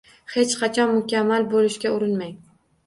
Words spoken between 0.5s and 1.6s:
qachon mukammal